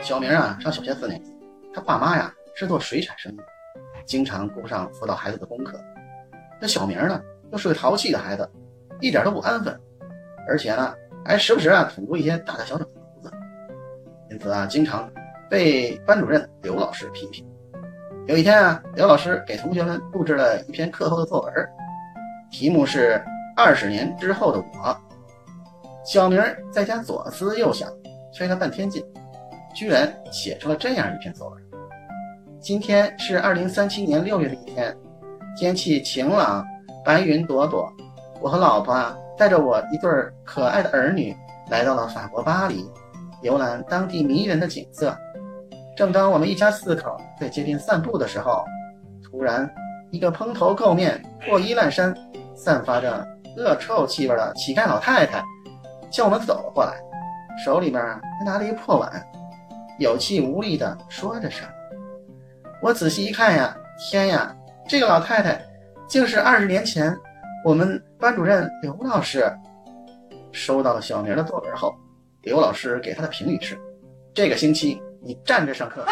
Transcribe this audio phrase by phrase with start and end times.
[0.00, 1.34] 小明啊，上小学四年级，
[1.72, 3.38] 他爸妈呀是做水产生意，
[4.04, 5.80] 经常顾不上辅导孩子的功课。
[6.60, 8.48] 这小明呢，又是个淘气的孩子，
[9.00, 9.74] 一点都不安分，
[10.46, 10.94] 而且呢，
[11.24, 13.32] 还时不时啊捅出一些大大小小的篓子，
[14.30, 15.10] 因此啊，经常
[15.48, 17.46] 被班主任刘老师批评。
[18.26, 21.54] 有一天啊，刘老师给同学们布置了一篇课后的作文，
[22.50, 23.14] 题目是
[23.56, 24.64] 《二十年之后的我》。
[26.04, 27.88] 小明在家左思右想，
[28.36, 29.04] 费了半天劲。
[29.74, 31.62] 居然写出了这样一篇作文。
[32.60, 34.94] 今天是二零三七年六月的一天，
[35.56, 36.64] 天气晴朗，
[37.04, 37.90] 白云朵朵。
[38.40, 40.10] 我和老婆啊，带着我一对
[40.44, 41.34] 可爱的儿女，
[41.70, 42.84] 来到了法国巴黎，
[43.40, 45.16] 游览当地迷人的景色。
[45.96, 48.62] 正当我们一家四口在街边散步的时候，
[49.24, 49.68] 突然，
[50.10, 52.14] 一个蓬头垢面、破衣烂衫、
[52.54, 53.26] 散发着
[53.56, 55.42] 恶臭气味的乞丐老太太
[56.10, 56.92] 向我们走了过来，
[57.64, 59.10] 手里边还拿了一个破碗。
[59.98, 61.68] 有气无力地说着什么。
[62.80, 64.56] 我仔细一看呀，天呀，
[64.88, 65.62] 这个老太太
[66.08, 67.16] 竟是二十年前
[67.64, 69.44] 我们班主任刘老师。
[70.50, 71.94] 收到了小明的作文后，
[72.42, 73.78] 刘老师给他的评语是：
[74.34, 76.04] 这个星期你站着上课。